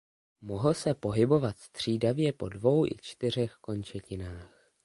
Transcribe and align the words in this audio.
Mohl 0.41 0.73
se 0.73 0.93
pohybovat 0.95 1.57
střídavě 1.57 2.33
po 2.33 2.49
dvou 2.49 2.85
i 2.85 2.89
čtyřech 3.01 3.53
končetinách. 3.61 4.71